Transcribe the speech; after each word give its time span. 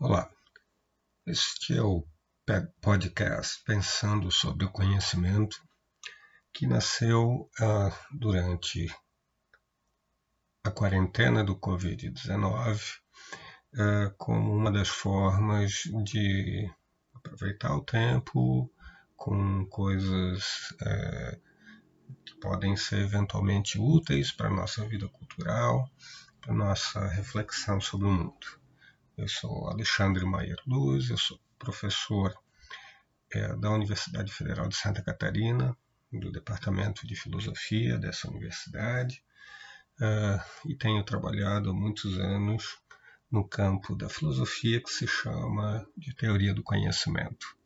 Olá, 0.00 0.30
este 1.26 1.76
é 1.76 1.82
o 1.82 2.06
podcast 2.80 3.60
Pensando 3.64 4.30
sobre 4.30 4.64
o 4.64 4.70
Conhecimento, 4.70 5.56
que 6.54 6.68
nasceu 6.68 7.50
uh, 7.60 8.16
durante 8.16 8.86
a 10.64 10.70
quarentena 10.70 11.42
do 11.42 11.58
Covid-19 11.58 12.80
uh, 13.74 14.14
como 14.16 14.54
uma 14.54 14.70
das 14.70 14.88
formas 14.88 15.82
de 16.04 16.70
aproveitar 17.12 17.74
o 17.74 17.84
tempo 17.84 18.72
com 19.16 19.66
coisas 19.66 20.70
uh, 20.74 21.42
que 22.24 22.38
podem 22.38 22.76
ser 22.76 23.00
eventualmente 23.00 23.80
úteis 23.80 24.30
para 24.30 24.46
a 24.46 24.54
nossa 24.54 24.86
vida 24.86 25.08
cultural, 25.08 25.90
para 26.40 26.52
a 26.52 26.56
nossa 26.56 27.04
reflexão 27.08 27.80
sobre 27.80 28.06
o 28.06 28.12
mundo. 28.12 28.57
Eu 29.18 29.26
sou 29.26 29.68
Alexandre 29.68 30.24
Maier 30.24 30.62
Luz, 30.64 31.10
eu 31.10 31.18
sou 31.18 31.40
professor 31.58 32.32
é, 33.32 33.56
da 33.56 33.68
Universidade 33.68 34.32
Federal 34.32 34.68
de 34.68 34.76
Santa 34.76 35.02
Catarina, 35.02 35.76
do 36.12 36.30
Departamento 36.30 37.04
de 37.04 37.16
Filosofia 37.16 37.98
dessa 37.98 38.30
universidade, 38.30 39.20
uh, 40.00 40.70
e 40.70 40.76
tenho 40.76 41.02
trabalhado 41.02 41.68
há 41.68 41.74
muitos 41.74 42.16
anos 42.16 42.78
no 43.28 43.44
campo 43.44 43.96
da 43.96 44.08
filosofia 44.08 44.80
que 44.80 44.88
se 44.88 45.08
chama 45.08 45.84
de 45.96 46.14
teoria 46.14 46.54
do 46.54 46.62
conhecimento. 46.62 47.56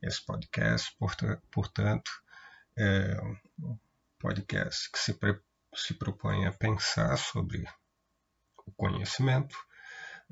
Esse 0.00 0.24
podcast, 0.24 0.96
portanto, 1.50 2.12
é 2.78 3.20
um 3.58 3.76
podcast 4.20 4.88
que 4.92 5.00
se, 5.00 5.18
se 5.74 5.94
propõe 5.94 6.46
a 6.46 6.52
pensar 6.52 7.16
sobre 7.16 7.64
o 8.64 8.70
conhecimento 8.70 9.68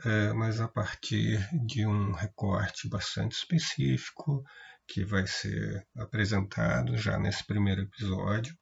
é, 0.04 0.32
mas 0.32 0.60
a 0.60 0.68
partir 0.68 1.38
de 1.66 1.86
um 1.86 2.12
recorte 2.12 2.88
bastante 2.88 3.32
específico 3.32 4.44
que 4.86 5.04
vai 5.04 5.26
ser 5.26 5.86
apresentado 5.96 6.96
já 6.96 7.18
nesse 7.18 7.44
primeiro 7.44 7.82
episódio, 7.82 8.56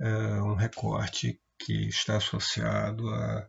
é, 0.00 0.08
um 0.42 0.54
recorte 0.54 1.40
que 1.58 1.88
está 1.88 2.16
associado 2.16 3.08
a 3.08 3.48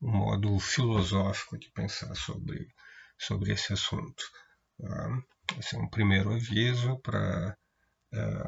um 0.00 0.10
modo 0.10 0.58
filosófico 0.58 1.58
de 1.58 1.70
pensar 1.70 2.14
sobre, 2.14 2.66
sobre 3.18 3.52
esse 3.52 3.72
assunto. 3.72 4.24
Tá? 4.80 5.22
Esse 5.58 5.76
é 5.76 5.78
um 5.78 5.88
primeiro 5.88 6.32
aviso 6.32 6.98
para 7.00 7.56
é, 8.12 8.42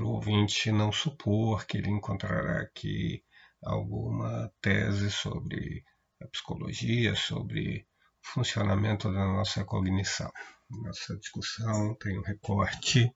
o 0.00 0.04
ouvinte 0.04 0.70
não 0.70 0.92
supor 0.92 1.66
que 1.66 1.78
ele 1.78 1.90
encontrará 1.90 2.60
aqui 2.60 3.24
alguma 3.62 4.52
tese 4.60 5.10
sobre 5.10 5.84
a 6.20 6.26
psicologia, 6.26 7.14
sobre 7.14 7.86
o 8.22 8.28
funcionamento 8.34 9.12
da 9.12 9.24
nossa 9.24 9.64
cognição. 9.64 10.30
Nossa 10.70 11.16
discussão 11.16 11.94
tem 11.94 12.18
um 12.18 12.22
recorte 12.22 13.10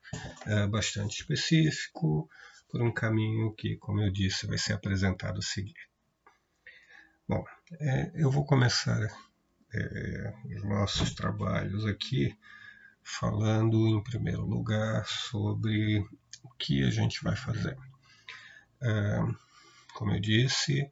é, 0.46 0.66
bastante 0.66 1.20
específico 1.20 2.28
por 2.68 2.80
um 2.80 2.92
caminho 2.92 3.54
que, 3.54 3.76
como 3.76 4.00
eu 4.00 4.10
disse, 4.10 4.46
vai 4.46 4.56
ser 4.56 4.72
apresentado 4.72 5.38
a 5.38 5.42
seguir. 5.42 5.74
Bom, 7.28 7.44
é, 7.80 8.10
eu 8.14 8.30
vou 8.30 8.44
começar 8.46 9.00
é, 9.74 10.34
os 10.56 10.64
nossos 10.64 11.14
trabalhos 11.14 11.84
aqui 11.86 12.36
falando, 13.02 13.88
em 13.88 14.02
primeiro 14.02 14.42
lugar, 14.42 15.04
sobre 15.06 15.98
o 16.42 16.48
que 16.58 16.82
a 16.84 16.90
gente 16.90 17.22
vai 17.22 17.36
fazer. 17.36 17.76
É, 18.80 19.18
como 19.94 20.12
eu 20.12 20.20
disse, 20.20 20.90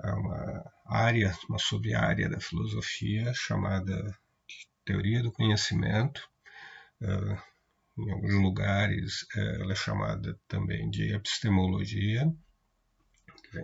há 0.00 0.14
uma 0.14 0.64
área, 0.86 1.36
uma 1.48 1.58
sub-área 1.58 2.28
da 2.28 2.40
filosofia 2.40 3.32
chamada 3.34 4.16
teoria 4.84 5.22
do 5.22 5.32
conhecimento. 5.32 6.20
Uh, 7.00 7.38
em 8.00 8.10
alguns 8.12 8.34
lugares 8.34 9.22
uh, 9.34 9.62
ela 9.62 9.72
é 9.72 9.76
chamada 9.76 10.38
também 10.48 10.88
de 10.90 11.12
epistemologia, 11.12 12.32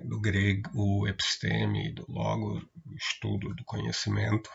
do 0.04 0.20
grego 0.20 0.70
o 0.74 1.06
episteme, 1.06 1.92
do 1.92 2.04
logo, 2.08 2.62
estudo 2.96 3.54
do 3.54 3.64
conhecimento. 3.64 4.50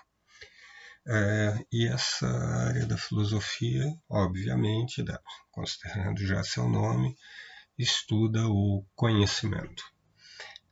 E 1.72 1.88
essa 1.88 2.28
área 2.68 2.86
da 2.86 2.98
filosofia, 2.98 3.86
obviamente, 4.09 5.03
considerando 5.52 6.26
já 6.26 6.44
seu 6.44 6.68
nome, 6.68 7.16
estuda 7.78 8.48
o 8.48 8.86
conhecimento. 8.96 9.84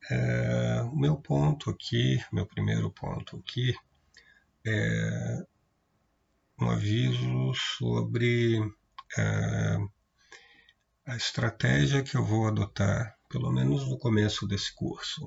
É, 0.09 0.81
o 0.84 0.95
meu 0.95 1.18
ponto 1.18 1.69
aqui, 1.69 2.23
meu 2.31 2.45
primeiro 2.45 2.90
ponto 2.91 3.38
aqui, 3.38 3.75
é 4.66 5.45
um 6.59 6.69
aviso 6.69 7.53
sobre 7.53 8.59
é, 9.18 9.78
a 11.06 11.16
estratégia 11.16 12.03
que 12.03 12.16
eu 12.16 12.23
vou 12.23 12.47
adotar, 12.47 13.18
pelo 13.29 13.51
menos 13.51 13.88
no 13.88 13.97
começo 13.97 14.47
desse 14.47 14.73
curso. 14.73 15.25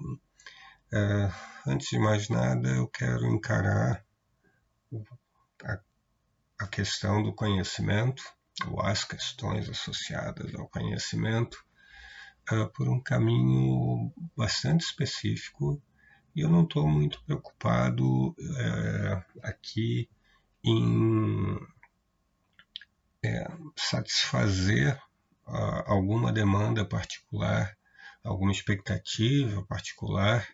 É, 0.93 1.31
antes 1.67 1.89
de 1.89 1.99
mais 1.99 2.29
nada, 2.29 2.69
eu 2.71 2.89
quero 2.89 3.27
encarar 3.27 4.05
a, 5.65 5.79
a 6.59 6.67
questão 6.67 7.23
do 7.23 7.35
conhecimento, 7.35 8.23
ou 8.67 8.81
as 8.83 9.05
questões 9.05 9.69
associadas 9.69 10.55
ao 10.55 10.69
conhecimento, 10.69 11.65
por 12.75 12.89
um 12.89 13.01
caminho 13.01 14.13
bastante 14.37 14.83
específico. 14.83 15.81
E 16.35 16.41
eu 16.41 16.49
não 16.49 16.63
estou 16.63 16.87
muito 16.89 17.23
preocupado 17.25 18.29
uh, 18.29 19.25
aqui 19.43 20.09
em 20.63 21.59
é, 23.23 23.47
satisfazer 23.77 24.97
uh, 25.47 25.83
alguma 25.87 26.33
demanda 26.33 26.85
particular, 26.85 27.77
alguma 28.23 28.53
expectativa 28.53 29.65
particular 29.65 30.47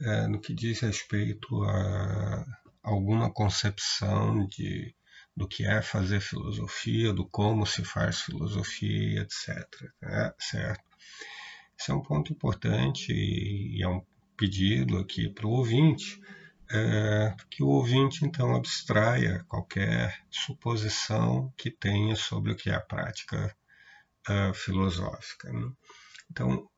uh, 0.00 0.28
no 0.28 0.40
que 0.40 0.54
diz 0.54 0.80
respeito 0.80 1.62
a 1.64 2.44
alguma 2.82 3.30
concepção 3.30 4.46
de, 4.46 4.94
do 5.40 5.48
que 5.48 5.64
é 5.64 5.80
fazer 5.80 6.20
filosofia, 6.20 7.14
do 7.14 7.26
como 7.26 7.64
se 7.64 7.82
faz 7.82 8.20
filosofia, 8.20 9.22
etc. 9.22 9.66
Né? 10.02 10.34
Certo? 10.38 10.84
Esse 11.78 11.90
é 11.90 11.94
um 11.94 12.02
ponto 12.02 12.30
importante 12.30 13.10
e 13.10 13.82
é 13.82 13.88
um 13.88 14.04
pedido 14.36 14.98
aqui 14.98 15.30
para 15.30 15.46
o 15.46 15.52
ouvinte, 15.52 16.20
é, 16.70 17.34
que 17.50 17.62
o 17.62 17.68
ouvinte 17.68 18.22
então 18.22 18.54
abstraia 18.54 19.42
qualquer 19.48 20.14
suposição 20.30 21.50
que 21.56 21.70
tenha 21.70 22.14
sobre 22.16 22.52
o 22.52 22.56
que 22.56 22.68
é 22.68 22.74
a 22.74 22.80
prática 22.80 23.56
uh, 24.28 24.52
filosófica. 24.52 25.50
Né? 25.50 25.72
Então, 26.30 26.68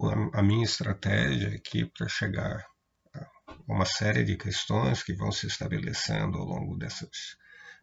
a, 0.00 0.40
a 0.40 0.42
minha 0.42 0.64
estratégia 0.64 1.54
aqui 1.54 1.86
para 1.86 2.08
chegar 2.08 2.66
a 3.14 3.28
uma 3.68 3.84
série 3.84 4.24
de 4.24 4.36
questões 4.36 5.04
que 5.04 5.14
vão 5.14 5.30
se 5.30 5.46
estabelecendo 5.46 6.36
ao 6.36 6.44
longo 6.44 6.76
dessas, 6.76 7.38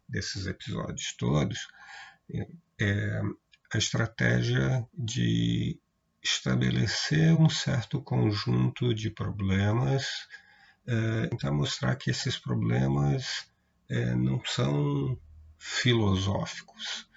desses 0.07 0.45
episódios 0.45 1.13
todos 1.18 1.68
é 2.79 3.22
a 3.73 3.78
estratégia 3.78 4.88
de 4.94 5.79
estabelecer 6.23 7.34
um 7.34 7.50
certo 7.50 8.01
conjunto 8.01 8.94
de 8.94 9.09
problemas, 9.09 10.28
é, 10.85 11.28
tentar 11.28 11.51
mostrar 11.51 11.95
que 11.95 12.09
esses 12.09 12.38
problemas 12.38 13.50
é, 13.90 14.16
não 14.16 14.44
são 14.45 15.19
filosóficos. 15.57 17.07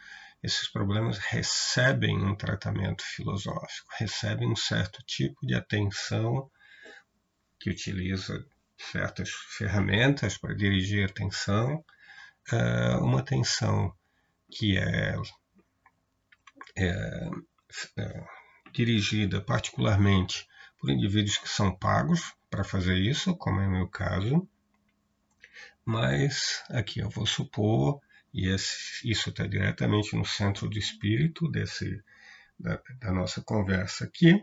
Esses 0.42 0.68
problemas 0.68 1.18
recebem 1.18 2.18
um 2.24 2.34
tratamento 2.34 3.02
filosófico, 3.02 3.92
recebem 3.98 4.48
um 4.48 4.56
certo 4.56 5.02
tipo 5.04 5.46
de 5.46 5.54
atenção 5.54 6.50
que 7.58 7.70
utiliza 7.70 8.44
certas 8.78 9.30
ferramentas 9.30 10.38
para 10.38 10.54
dirigir 10.54 11.02
a 11.06 11.10
atenção, 11.10 11.84
é, 12.52 12.96
uma 12.96 13.20
atenção 13.20 13.94
que 14.50 14.76
é, 14.76 15.16
é, 16.76 17.30
é 17.98 18.24
dirigida 18.72 19.40
particularmente 19.40 20.46
por 20.78 20.90
indivíduos 20.90 21.38
que 21.38 21.48
são 21.48 21.76
pagos 21.76 22.34
para 22.48 22.64
fazer 22.64 22.98
isso, 22.98 23.36
como 23.36 23.60
é 23.60 23.68
o 23.68 23.70
meu 23.70 23.88
caso, 23.88 24.48
mas 25.84 26.62
aqui 26.70 27.00
eu 27.00 27.10
vou 27.10 27.26
supor, 27.26 28.00
e 28.32 28.48
esse, 28.48 29.08
isso 29.08 29.30
está 29.30 29.46
diretamente 29.46 30.16
no 30.16 30.24
centro 30.24 30.68
do 30.68 30.78
espírito 30.78 31.50
desse, 31.50 32.02
da, 32.58 32.80
da 33.00 33.12
nossa 33.12 33.42
conversa 33.42 34.04
aqui, 34.04 34.42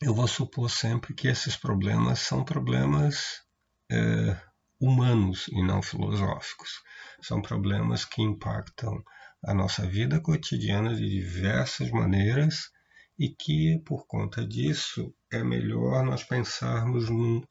eu 0.00 0.14
vou 0.14 0.26
supor 0.26 0.70
sempre 0.70 1.12
que 1.12 1.28
esses 1.28 1.56
problemas 1.56 2.20
são 2.20 2.42
problemas 2.42 3.42
é, 3.90 4.36
humanos 4.80 5.46
e 5.48 5.62
não 5.62 5.82
filosóficos. 5.82 6.80
São 7.20 7.42
problemas 7.42 8.04
que 8.04 8.22
impactam 8.22 9.04
a 9.44 9.52
nossa 9.52 9.86
vida 9.86 10.20
cotidiana 10.20 10.94
de 10.94 11.08
diversas 11.08 11.90
maneiras 11.90 12.70
e 13.18 13.28
que, 13.28 13.78
por 13.84 14.06
conta 14.06 14.46
disso, 14.46 15.14
é 15.30 15.44
melhor 15.44 16.02
nós 16.02 16.24
pensarmos 16.24 17.10
num, 17.10 17.42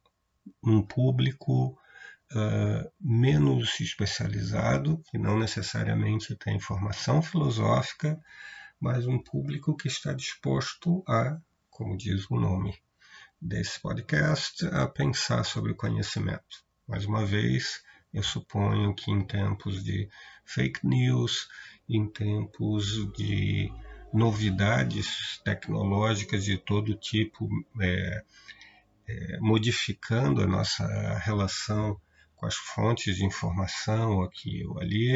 num 0.64 0.82
público 0.82 1.78
uh, 2.34 2.92
menos 3.00 3.80
especializado, 3.80 5.02
que 5.10 5.18
não 5.18 5.38
necessariamente 5.38 6.36
tem 6.36 6.60
formação 6.60 7.22
filosófica, 7.22 8.20
mas 8.80 9.06
um 9.06 9.22
público 9.22 9.76
que 9.76 9.88
está 9.88 10.14
disposto 10.14 11.04
a, 11.08 11.38
como 11.70 11.98
diz 11.98 12.26
o 12.32 12.40
nome 12.40 12.76
desse 13.40 13.80
podcast, 13.80 14.66
a 14.68 14.88
pensar 14.88 15.44
sobre 15.44 15.72
o 15.72 15.76
conhecimento. 15.76 16.69
Mais 16.90 17.06
uma 17.06 17.24
vez, 17.24 17.84
eu 18.12 18.24
suponho 18.24 18.96
que 18.96 19.12
em 19.12 19.24
tempos 19.24 19.84
de 19.84 20.10
fake 20.44 20.88
news, 20.88 21.48
em 21.88 22.10
tempos 22.10 23.14
de 23.14 23.72
novidades 24.12 25.40
tecnológicas 25.46 26.44
de 26.44 26.58
todo 26.58 26.96
tipo, 26.96 27.48
é, 27.80 28.24
é, 29.08 29.40
modificando 29.40 30.42
a 30.42 30.48
nossa 30.48 30.84
relação 31.20 32.02
com 32.36 32.48
as 32.48 32.56
fontes 32.56 33.18
de 33.18 33.24
informação 33.24 34.24
aqui 34.24 34.66
ou 34.66 34.80
ali, 34.80 35.12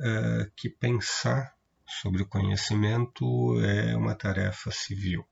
é, 0.00 0.50
que 0.56 0.68
pensar 0.68 1.54
sobre 1.86 2.22
o 2.22 2.28
conhecimento 2.28 3.24
é 3.60 3.96
uma 3.96 4.16
tarefa 4.16 4.72
civil. 4.72 5.24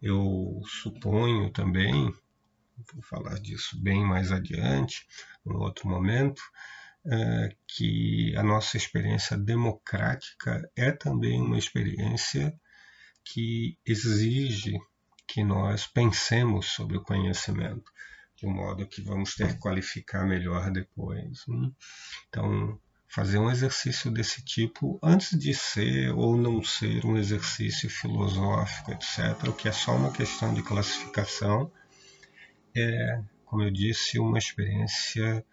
Eu 0.00 0.62
suponho 0.64 1.50
também, 1.50 2.10
vou 2.92 3.02
falar 3.02 3.38
disso 3.40 3.80
bem 3.82 4.04
mais 4.04 4.32
adiante, 4.32 5.06
em 5.46 5.52
outro 5.52 5.88
momento, 5.88 6.42
é, 7.06 7.56
que 7.66 8.34
a 8.36 8.42
nossa 8.42 8.76
experiência 8.76 9.36
democrática 9.36 10.68
é 10.76 10.92
também 10.92 11.40
uma 11.40 11.58
experiência 11.58 12.54
que 13.24 13.76
exige 13.84 14.78
que 15.26 15.44
nós 15.44 15.86
pensemos 15.86 16.66
sobre 16.66 16.96
o 16.96 17.02
conhecimento, 17.02 17.90
de 18.36 18.46
um 18.46 18.50
modo 18.50 18.86
que 18.86 19.02
vamos 19.02 19.34
ter 19.34 19.48
que 19.48 19.58
qualificar 19.60 20.26
melhor 20.26 20.70
depois. 20.70 21.44
Né? 21.46 21.70
Então, 22.28 22.80
fazer 23.08 23.38
um 23.38 23.50
exercício 23.50 24.10
desse 24.10 24.44
tipo 24.44 24.98
antes 25.02 25.38
de 25.38 25.54
ser 25.54 26.10
ou 26.14 26.36
não 26.36 26.62
ser 26.62 27.04
um 27.04 27.16
exercício 27.16 27.88
filosófico, 27.88 28.92
etc., 28.92 29.52
que 29.56 29.68
é 29.68 29.72
só 29.72 29.96
uma 29.96 30.12
questão 30.12 30.54
de 30.54 30.62
classificação, 30.62 31.70
é, 32.80 33.22
como 33.44 33.62
eu 33.62 33.70
disse, 33.70 34.18
uma 34.18 34.38
experiência 34.38 35.44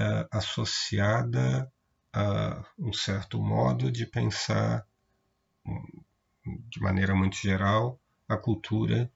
uh, 0.00 0.28
associada 0.30 1.70
a 2.12 2.64
um 2.78 2.92
certo 2.92 3.40
modo 3.40 3.90
de 3.90 4.06
pensar, 4.06 4.86
de 6.68 6.80
maneira 6.80 7.14
muito 7.14 7.36
geral, 7.36 8.00
a 8.28 8.36
cultura, 8.36 9.10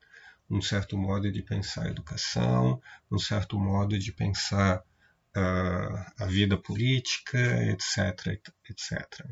um 0.50 0.61
certo 0.61 0.99
modo 0.99 1.31
de 1.31 1.43
pensar 1.43 1.87
a 1.87 1.91
educação, 1.91 2.81
um 3.11 3.19
certo 3.19 3.58
modo 3.58 3.99
de 3.99 4.12
pensar 4.12 4.85
a 5.32 6.26
vida 6.26 6.56
política, 6.56 7.38
etc, 7.70 8.41
etc. 8.69 9.25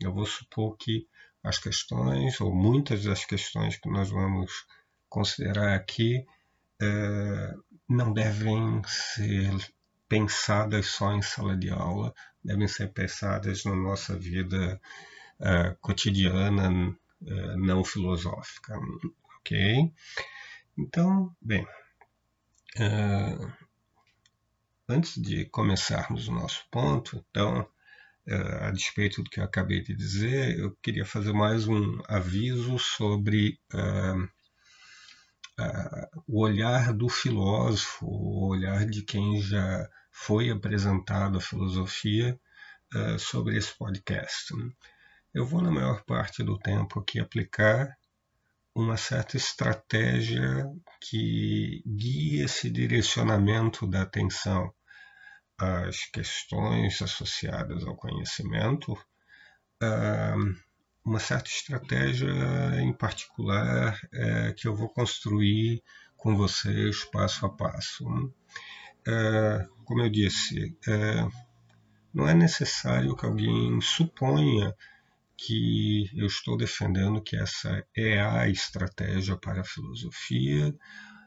Eu 0.00 0.12
vou 0.12 0.24
supor 0.24 0.76
que 0.76 1.06
as 1.42 1.58
questões, 1.58 2.40
ou 2.40 2.54
muitas 2.54 3.04
das 3.04 3.24
questões 3.24 3.76
que 3.76 3.88
nós 3.88 4.08
vamos 4.10 4.52
considerar 5.08 5.74
aqui, 5.74 6.24
não 7.88 8.12
devem 8.12 8.82
ser 8.86 9.54
pensadas 10.08 10.86
só 10.88 11.12
em 11.14 11.22
sala 11.22 11.56
de 11.56 11.70
aula, 11.70 12.12
devem 12.44 12.68
ser 12.68 12.92
pensadas 12.92 13.64
na 13.64 13.74
nossa 13.74 14.14
vida 14.14 14.78
uh, 15.40 15.74
cotidiana, 15.80 16.90
uh, 17.22 17.56
não 17.56 17.82
filosófica, 17.82 18.78
ok? 19.38 19.90
Então, 20.76 21.34
bem, 21.40 21.66
uh, 22.76 23.52
antes 24.86 25.20
de 25.20 25.46
começarmos 25.46 26.28
o 26.28 26.32
nosso 26.32 26.62
ponto, 26.70 27.24
então, 27.30 27.66
a 28.60 28.70
despeito 28.70 29.20
do 29.20 29.28
que 29.28 29.40
eu 29.40 29.44
acabei 29.44 29.82
de 29.82 29.96
dizer, 29.96 30.56
eu 30.56 30.76
queria 30.80 31.04
fazer 31.04 31.32
mais 31.32 31.66
um 31.66 32.00
aviso 32.06 32.78
sobre 32.78 33.58
o 36.26 36.40
olhar 36.40 36.92
do 36.92 37.08
filósofo, 37.08 38.06
o 38.06 38.48
olhar 38.48 38.86
de 38.86 39.02
quem 39.02 39.40
já 39.40 39.88
foi 40.10 40.50
apresentado 40.50 41.38
a 41.38 41.40
filosofia 41.40 42.38
uh, 42.94 43.18
sobre 43.18 43.56
esse 43.56 43.76
podcast. 43.76 44.54
Eu 45.34 45.46
vou, 45.46 45.62
na 45.62 45.70
maior 45.70 46.04
parte 46.04 46.42
do 46.42 46.58
tempo, 46.58 47.00
aqui 47.00 47.18
aplicar 47.18 47.96
uma 48.74 48.96
certa 48.96 49.36
estratégia 49.36 50.66
que 51.00 51.82
guia 51.86 52.44
esse 52.44 52.70
direcionamento 52.70 53.86
da 53.86 54.02
atenção 54.02 54.72
às 55.58 56.04
questões 56.06 57.00
associadas 57.00 57.84
ao 57.84 57.96
conhecimento, 57.96 58.92
uh, 58.92 60.71
uma 61.04 61.18
certa 61.18 61.48
estratégia 61.48 62.28
em 62.80 62.92
particular 62.92 63.94
uh, 63.94 64.54
que 64.54 64.68
eu 64.68 64.74
vou 64.74 64.88
construir 64.88 65.82
com 66.16 66.36
vocês 66.36 67.04
passo 67.06 67.44
a 67.44 67.50
passo. 67.50 68.04
É, 69.04 69.66
como 69.84 70.02
eu 70.02 70.08
disse, 70.08 70.76
é, 70.86 71.26
não 72.14 72.28
é 72.28 72.34
necessário 72.34 73.16
que 73.16 73.26
alguém 73.26 73.80
suponha 73.80 74.72
que 75.36 76.08
eu 76.14 76.26
estou 76.26 76.56
defendendo 76.56 77.20
que 77.20 77.36
essa 77.36 77.84
é 77.96 78.20
a 78.20 78.48
estratégia 78.48 79.36
para 79.36 79.62
a 79.62 79.64
filosofia, 79.64 80.72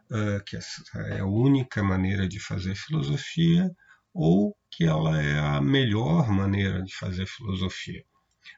é, 0.10 0.39
que 0.45 0.56
essa 0.56 0.81
é 1.10 1.19
a 1.19 1.25
única 1.25 1.83
maneira 1.83 2.25
de 2.25 2.39
fazer 2.39 2.75
filosofia, 2.75 3.69
ou 4.13 4.56
que 4.72 4.86
ela 4.86 5.22
é 5.22 5.38
a 5.38 5.60
melhor 5.60 6.30
maneira 6.30 6.81
de 6.81 6.95
fazer 6.95 7.27
filosofia. 7.27 8.06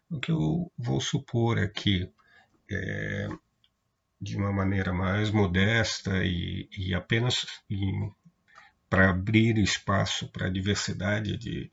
O 0.09 0.19
que 0.19 0.31
eu 0.31 0.71
vou 0.77 0.99
supor 1.01 1.59
aqui, 1.59 2.11
é, 2.69 3.27
de 4.19 4.37
uma 4.37 4.51
maneira 4.51 4.93
mais 4.93 5.31
modesta 5.31 6.23
e, 6.23 6.67
e 6.77 6.93
apenas 6.93 7.45
para 8.89 9.09
abrir 9.09 9.57
espaço 9.57 10.29
para 10.29 10.47
a 10.47 10.51
diversidade 10.51 11.37
de, 11.37 11.71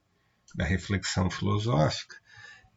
da 0.55 0.64
reflexão 0.64 1.31
filosófica, 1.31 2.16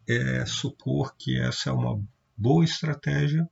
é 0.07 0.45
supor 0.45 1.16
que 1.18 1.40
essa 1.40 1.69
é 1.69 1.74
uma 1.74 2.01
boa 2.36 2.63
estratégia 2.63 3.50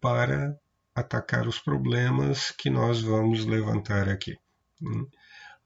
para 0.00 0.58
atacar 0.94 1.46
os 1.46 1.58
problemas 1.58 2.50
que 2.50 2.68
nós 2.68 3.00
vamos 3.00 3.44
levantar 3.44 4.08
aqui. 4.08 4.36
Hum? 4.82 5.08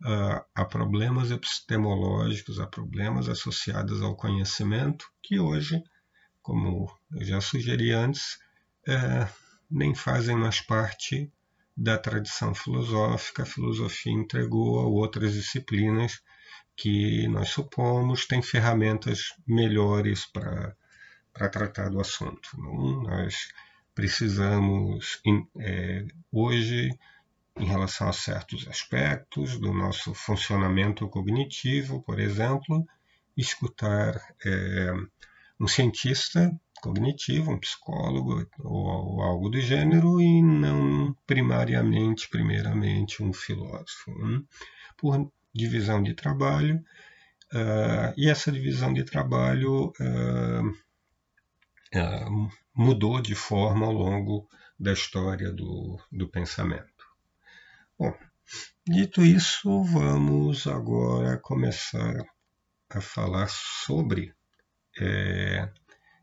Há 0.03 0.65
problemas 0.65 1.31
epistemológicos, 1.31 2.61
há 2.61 2.67
problemas 2.67 3.29
associados 3.29 4.03
ao 4.03 4.17
conhecimento 4.17 5.07
que 5.23 5.39
hoje, 5.39 5.83
como 6.43 6.91
eu 7.13 7.25
já 7.25 7.41
sugeri 7.41 7.93
antes, 7.93 8.39
é, 8.87 9.29
nem 9.71 9.95
fazem 9.95 10.37
mais 10.37 10.61
parte 10.61 11.33
da 11.77 11.99
tradição 11.99 12.55
filosófica, 12.55 13.43
a 13.43 13.47
filosofia 13.47 14.13
entregou 14.13 14.81
a 14.81 14.87
outras 14.87 15.35
disciplinas 15.35 16.21
que 16.77 17.27
nós 17.29 17.51
supomos 17.51 18.27
têm 18.27 18.43
ferramentas 18.43 19.35
melhores 19.47 20.27
para 20.27 20.77
tratar 21.51 21.91
do 21.91 22.01
assunto. 22.01 22.49
Não? 22.59 23.03
Nós 23.03 23.49
precisamos, 23.95 25.21
é, 25.59 26.07
hoje, 26.31 26.91
em 27.59 27.65
relação 27.65 28.09
a 28.09 28.13
certos 28.13 28.69
aspectos 28.69 29.59
do 29.59 29.73
nosso 29.73 30.13
funcionamento 30.15 31.09
cognitivo, 31.09 32.03
por 32.03 32.21
exemplo, 32.21 32.87
escutar 33.37 34.21
é, 34.45 34.93
um 35.59 35.67
cientista 35.67 36.55
cognitivo, 36.81 37.51
um 37.51 37.59
psicólogo 37.59 38.47
ou, 38.61 38.87
ou, 38.87 39.23
algo 39.23 39.49
do 39.49 39.61
gênero, 39.61 40.21
e 40.21 40.43
não 40.43 41.17
primariamente, 41.27 42.29
primeiramente, 42.29 43.23
um 43.23 43.33
filósofo. 43.33 44.11
Hein? 44.11 44.47
Por 44.97 45.31
divisão 45.53 46.03
de 46.03 46.15
trabalho, 46.15 46.77
uh, 47.53 48.13
e 48.17 48.29
essa 48.29 48.53
divisão 48.53 48.93
de 48.93 49.05
trabalho 49.05 49.93
uh, 49.99 50.69
uh, 51.95 52.51
mudou 52.75 53.21
de 53.21 53.35
forma 53.35 53.87
ao 53.87 53.93
longo 53.93 54.49
da 54.79 54.93
história 54.93 55.51
do, 55.51 55.99
do 56.13 56.29
pensamento. 56.29 56.96
Bom, 57.99 58.13
dito 58.87 59.25
isso, 59.25 59.83
vamos 59.85 60.67
agora 60.67 61.39
começar 61.39 62.27
a 62.91 63.01
falar 63.01 63.49
sobre 63.49 64.35
é, 65.01 65.67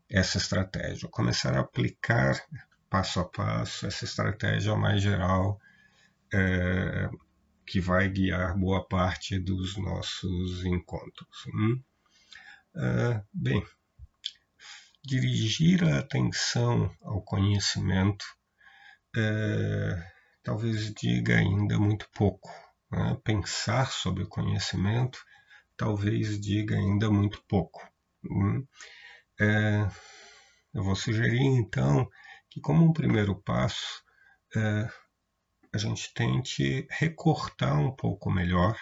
essa 0.08 0.38
estratégia, 0.38 1.08
começar 1.08 1.52
a 1.52 1.62
aplicar 1.62 2.40
passo 2.88 3.18
a 3.18 3.24
passo 3.24 3.88
essa 3.88 4.04
estratégia 4.04 4.76
mais 4.76 5.02
geral 5.02 5.60
é, 6.32 7.10
que 7.66 7.80
vai 7.80 8.08
guiar 8.08 8.56
boa 8.56 8.86
parte 8.86 9.36
dos 9.36 9.76
nossos 9.76 10.64
encontros. 10.64 11.44
Hum? 11.52 11.82
É, 12.76 13.20
bem, 13.32 13.66
dirigir 15.04 15.82
a 15.82 15.98
atenção 15.98 16.94
ao 17.02 17.20
conhecimento 17.20 18.24
é, 19.16 20.13
talvez 20.44 20.92
diga 20.94 21.36
ainda 21.36 21.78
muito 21.78 22.08
pouco. 22.10 22.50
né? 22.92 23.18
pensar 23.24 23.90
sobre 23.90 24.22
o 24.22 24.28
conhecimento, 24.28 25.18
talvez 25.76 26.38
diga 26.40 26.76
ainda 26.76 27.10
muito 27.10 27.42
pouco. 27.48 27.80
Hum? 28.24 28.64
É, 29.40 29.88
eu 30.74 30.84
vou 30.84 30.94
sugerir 30.94 31.42
então 31.42 32.08
que, 32.48 32.60
como 32.60 32.84
um 32.84 32.92
primeiro 32.92 33.34
passo, 33.42 34.04
é, 34.54 34.88
a 35.72 35.78
gente 35.78 36.12
tente 36.14 36.86
recortar 36.90 37.80
um 37.80 37.90
pouco 37.90 38.30
melhor 38.30 38.78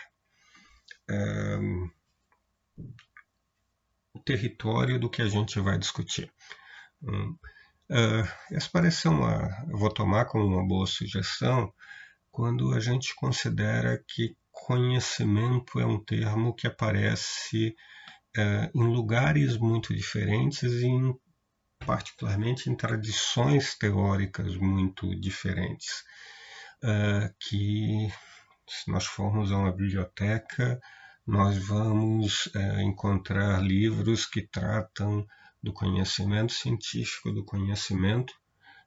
é, 1.09 1.59
o 4.13 4.19
território 4.21 4.99
do 4.99 5.09
que 5.09 5.23
a 5.23 5.29
gente 5.29 5.59
vai 5.61 5.79
discutir. 5.79 6.31
Hum, 7.03 7.37
Uh, 7.93 8.27
essa 8.51 8.71
parece 8.73 9.07
uma, 9.07 9.51
eu 9.69 9.77
vou 9.77 9.93
tomar 9.93 10.25
como 10.25 10.47
uma 10.47 10.67
boa 10.67 10.87
sugestão 10.87 11.71
quando 12.31 12.73
a 12.73 12.81
gente 12.81 13.15
considera 13.15 14.03
que 14.09 14.35
conhecimento 14.51 15.79
é 15.79 15.85
um 15.85 16.03
termo 16.03 16.55
que 16.55 16.67
aparece 16.67 17.77
uh, 18.39 18.71
em 18.75 18.85
lugares 18.85 19.59
muito 19.59 19.95
diferentes 19.95 20.73
e 20.73 20.87
em, 20.87 21.15
particularmente 21.85 22.71
em 22.71 22.75
tradições 22.75 23.77
teóricas 23.77 24.57
muito 24.57 25.15
diferentes. 25.21 26.03
Uh, 26.83 27.29
que 27.39 28.11
se 28.71 28.91
nós 28.91 29.05
formos 29.05 29.53
a 29.53 29.59
uma 29.59 29.71
biblioteca, 29.71 30.81
nós 31.27 31.59
vamos 31.59 32.51
encontrar 32.81 33.63
livros 33.63 34.25
que 34.25 34.41
tratam 34.41 35.27
do 35.63 35.73
conhecimento 35.73 36.53
científico, 36.53 37.33
do 37.33 37.45
conhecimento 37.45 38.35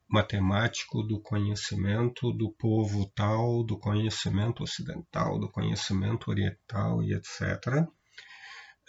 matemático, 0.08 1.01
do 1.03 1.20
conhecimento 1.20 2.32
do 2.32 2.51
povo 2.51 3.12
tal, 3.15 3.63
do 3.63 3.77
conhecimento 3.77 4.63
ocidental, 4.63 5.39
do 5.39 5.50
conhecimento 5.50 6.29
oriental 6.29 7.01
e 7.01 7.13
etc. 7.13 7.88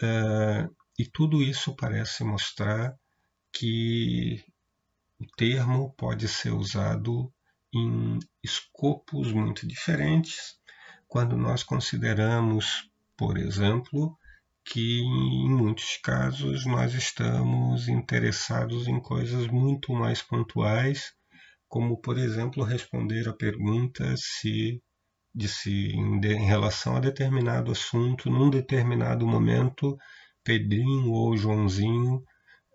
É, 0.02 0.69
e 0.99 1.07
tudo 1.07 1.43
isso 1.43 1.75
parece 1.75 2.23
mostrar 2.25 2.95
que 3.52 4.45
o 5.19 5.26
termo 5.37 5.95
pode 5.97 6.28
ser 6.28 6.52
usado 6.52 7.33
em 7.73 8.19
escopos 8.43 9.33
muito 9.33 9.66
diferentes 9.66 10.59
quando 11.09 11.37
nós 11.37 11.62
consideramos, 11.62 12.90
por 13.16 13.38
exemplo, 13.38 14.19
que 14.66 15.00
em 15.00 15.49
muitos 15.49 15.96
casos 15.99 16.66
nós 16.66 16.92
estamos 16.92 17.88
interessados 17.88 18.88
em 18.88 19.00
coisas 19.00 19.46
muito 19.46 19.92
mais 19.92 20.20
pontuais, 20.20 21.12
como 21.68 22.00
por 22.00 22.18
exemplo 22.18 22.64
responder 22.64 23.28
a 23.28 23.32
pergunta 23.32 24.14
se 24.16 24.82
de 25.35 25.49
se 25.49 25.92
em, 25.92 26.18
de, 26.18 26.32
em 26.32 26.46
relação 26.46 26.96
a 26.96 27.00
determinado 27.00 27.70
assunto 27.70 28.28
num 28.30 28.50
determinado 28.50 29.26
momento 29.26 29.96
Pedrinho 30.42 31.12
ou 31.12 31.37
Joãozinho 31.37 32.23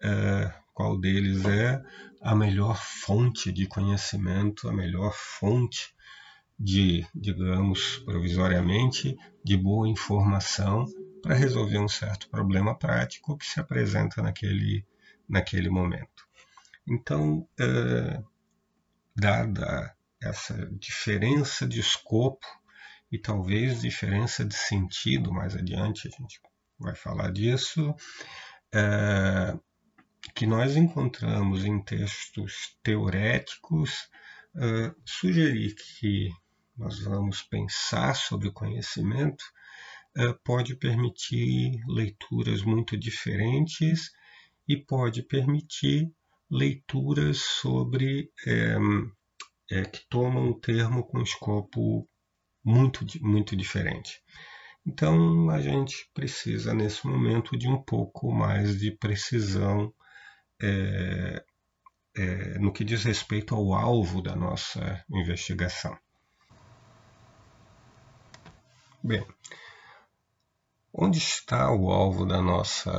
é, 0.02 0.54
qual 0.74 0.98
deles 1.00 1.44
é 1.46 1.82
a 2.22 2.36
melhor 2.36 2.78
fonte 2.78 3.52
de 3.52 3.68
conhecimento, 3.68 4.70
a 4.70 4.74
melhor 4.74 5.14
fonte 5.14 5.94
de, 6.58 7.06
digamos, 7.14 7.98
provisoriamente, 8.06 9.16
de 9.44 9.58
boa 9.58 9.90
informação 9.90 10.86
para 11.22 11.36
resolver 11.36 11.78
um 11.78 11.88
certo 11.88 12.30
problema 12.30 12.78
prático 12.78 13.38
que 13.38 13.46
se 13.46 13.60
apresenta 13.60 14.22
naquele, 14.22 14.86
naquele 15.28 15.70
momento. 15.70 16.28
Então, 16.88 17.48
é, 17.60 18.22
dada 19.16 19.96
essa 20.22 20.68
diferença 20.74 21.68
de 21.68 21.80
escopo 21.80 22.46
e 23.12 23.18
talvez 23.18 23.82
diferença 23.82 24.46
de 24.46 24.56
sentido, 24.56 25.34
mais 25.34 25.56
adiante 25.56 26.08
a 26.08 26.12
gente 26.12 26.42
vai 26.80 26.96
falar 26.96 27.32
disso, 27.32 27.96
é, 28.74 29.58
que 30.36 30.46
nós 30.46 30.76
encontramos 30.76 31.66
em 31.66 31.82
textos 31.82 32.78
teoréticos, 32.84 34.10
é, 34.56 34.94
sugerir 35.06 35.76
que 35.76 36.30
nós 36.78 37.00
vamos 37.00 37.42
pensar 37.42 38.16
sobre 38.16 38.48
o 38.48 38.54
conhecimento 38.54 39.44
eh, 39.46 39.61
pode 40.44 40.76
permitir 40.76 41.82
leituras 41.88 42.62
muito 42.64 42.98
diferentes 42.98 44.12
e 44.68 44.78
pode 44.78 45.24
permitir 45.24 46.12
leituras 46.50 47.40
sobre 47.40 48.30
é, 48.46 48.78
é, 49.72 49.86
que 49.86 50.06
tomam 50.10 50.50
um 50.50 50.60
termo 50.60 51.04
com 51.04 51.22
escopo 51.22 52.08
muito, 52.64 53.06
muito 53.22 53.56
diferente. 53.56 54.22
Então 54.86 55.50
a 55.50 55.62
gente 55.62 56.10
precisa 56.14 56.74
nesse 56.74 57.06
momento 57.08 57.58
de 57.58 57.68
um 57.68 57.82
pouco 57.82 58.32
mais 58.32 58.80
de 58.80 58.92
precisão 58.92 59.94
é, 60.62 61.44
é, 62.16 62.60
no 62.60 62.74
que 62.74 62.84
diz 62.84 63.04
respeito 63.04 63.56
ao 63.56 63.74
alvo 63.74 64.22
da 64.22 64.36
nossa 64.36 65.04
investigação. 65.10 65.98
Bem, 69.04 69.26
Onde 70.94 71.20
está 71.20 71.72
o 71.72 71.90
alvo 71.90 72.26
da 72.26 72.42
nossa, 72.42 72.92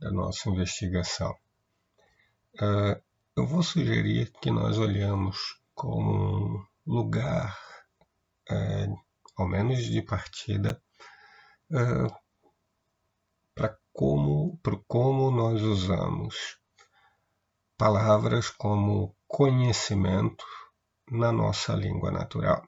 da 0.00 0.10
nossa 0.10 0.50
investigação? 0.50 1.32
Uh, 2.60 3.00
eu 3.36 3.46
vou 3.46 3.62
sugerir 3.62 4.32
que 4.40 4.50
nós 4.50 4.76
olhamos 4.76 5.38
como 5.72 6.58
um 6.58 6.66
lugar, 6.84 7.56
uh, 8.50 9.00
ao 9.36 9.46
menos 9.46 9.84
de 9.84 10.02
partida, 10.02 10.82
uh, 11.70 12.12
para 13.54 13.78
como, 13.92 14.60
como 14.88 15.30
nós 15.30 15.62
usamos 15.62 16.58
palavras 17.78 18.50
como 18.50 19.14
conhecimento 19.28 20.44
na 21.08 21.30
nossa 21.30 21.72
língua 21.72 22.10
natural. 22.10 22.66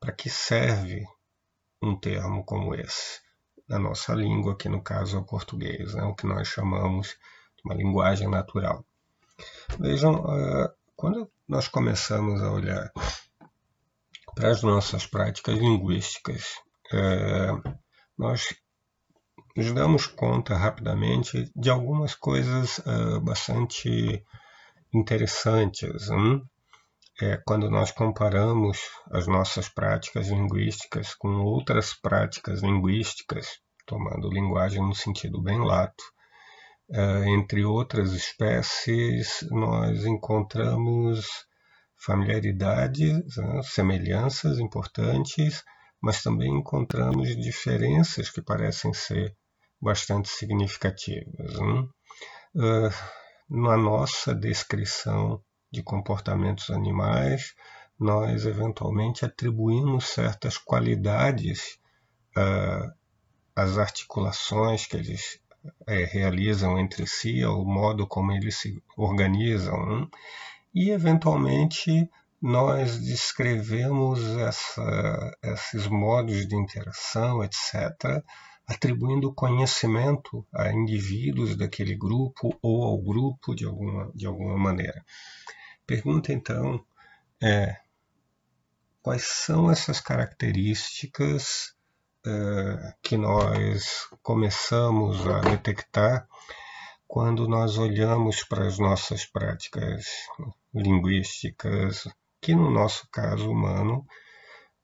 Para 0.00 0.12
que 0.12 0.28
serve 0.28 1.06
um 1.80 1.96
termo 1.96 2.44
como 2.44 2.74
esse? 2.74 3.21
Na 3.72 3.78
nossa 3.78 4.14
língua, 4.14 4.56
que 4.56 4.68
no 4.68 4.82
caso 4.82 5.16
é 5.16 5.20
o 5.20 5.24
português, 5.24 5.94
né, 5.94 6.02
o 6.04 6.14
que 6.14 6.26
nós 6.26 6.46
chamamos 6.46 7.16
de 7.56 7.62
uma 7.64 7.74
linguagem 7.74 8.28
natural. 8.28 8.84
Vejam, 9.78 10.14
ah, 10.26 10.70
quando 10.94 11.30
nós 11.48 11.68
começamos 11.68 12.42
a 12.42 12.52
olhar 12.52 12.92
para 14.34 14.50
as 14.50 14.62
nossas 14.62 15.06
práticas 15.06 15.58
linguísticas, 15.58 16.54
eh, 16.92 17.52
nós 18.16 18.54
nos 19.56 19.72
damos 19.72 20.06
conta 20.06 20.54
rapidamente 20.54 21.50
de 21.56 21.70
algumas 21.70 22.14
coisas 22.14 22.80
ah, 22.86 23.20
bastante 23.20 24.22
interessantes. 24.92 26.10
Hein? 26.10 26.42
É, 27.22 27.40
quando 27.46 27.70
nós 27.70 27.92
comparamos 27.92 28.80
as 29.12 29.28
nossas 29.28 29.68
práticas 29.68 30.28
linguísticas 30.28 31.14
com 31.14 31.28
outras 31.44 31.94
práticas 31.94 32.62
linguísticas, 32.62 33.46
tomando 33.86 34.28
linguagem 34.28 34.82
no 34.82 34.94
sentido 34.94 35.40
bem 35.40 35.60
lato, 35.64 36.02
é, 36.92 37.28
entre 37.28 37.64
outras 37.64 38.12
espécies, 38.12 39.46
nós 39.52 40.04
encontramos 40.04 41.24
familiaridades, 42.04 43.36
né, 43.36 43.62
semelhanças 43.62 44.58
importantes, 44.58 45.62
mas 46.02 46.22
também 46.22 46.58
encontramos 46.58 47.36
diferenças 47.36 48.30
que 48.30 48.42
parecem 48.42 48.92
ser 48.92 49.32
bastante 49.80 50.28
significativas. 50.28 51.52
Né? 51.60 51.86
Uh, 52.54 52.90
na 53.48 53.76
nossa 53.76 54.34
descrição 54.34 55.40
de 55.72 55.82
comportamentos 55.82 56.70
animais, 56.70 57.54
nós 57.98 58.44
eventualmente 58.44 59.24
atribuímos 59.24 60.06
certas 60.06 60.58
qualidades 60.58 61.78
uh, 62.36 62.92
às 63.56 63.78
articulações 63.78 64.86
que 64.86 64.96
eles 64.96 65.40
é, 65.86 66.04
realizam 66.04 66.78
entre 66.78 67.06
si, 67.06 67.42
ao 67.42 67.64
modo 67.64 68.06
como 68.06 68.32
eles 68.32 68.56
se 68.56 68.82
organizam, 68.96 69.76
hein? 69.90 70.10
e 70.74 70.90
eventualmente 70.90 72.10
nós 72.40 72.98
descrevemos 72.98 74.20
essa, 74.38 75.36
esses 75.42 75.86
modos 75.86 76.46
de 76.46 76.56
interação, 76.56 77.44
etc., 77.44 78.22
atribuindo 78.66 79.32
conhecimento 79.32 80.44
a 80.52 80.72
indivíduos 80.72 81.56
daquele 81.56 81.94
grupo 81.94 82.56
ou 82.60 82.84
ao 82.84 82.98
grupo 82.98 83.54
de 83.54 83.64
alguma, 83.64 84.10
de 84.14 84.26
alguma 84.26 84.56
maneira. 84.58 85.04
Pergunta 85.86 86.32
então 86.32 86.84
é 87.42 87.76
quais 89.02 89.24
são 89.24 89.70
essas 89.70 90.00
características 90.00 91.74
é, 92.24 92.94
que 93.02 93.16
nós 93.16 94.08
começamos 94.22 95.26
a 95.26 95.40
detectar 95.40 96.28
quando 97.06 97.48
nós 97.48 97.76
olhamos 97.76 98.44
para 98.44 98.66
as 98.66 98.78
nossas 98.78 99.26
práticas 99.26 100.06
linguísticas, 100.72 102.08
que 102.40 102.54
no 102.54 102.70
nosso 102.70 103.06
caso 103.10 103.50
humano 103.50 104.06